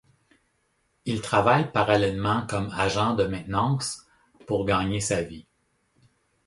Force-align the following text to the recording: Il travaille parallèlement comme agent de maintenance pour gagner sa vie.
Il 1.05 1.21
travaille 1.21 1.71
parallèlement 1.71 2.47
comme 2.47 2.71
agent 2.73 3.13
de 3.13 3.25
maintenance 3.25 4.07
pour 4.47 4.65
gagner 4.65 4.99
sa 4.99 5.21
vie. 5.21 5.45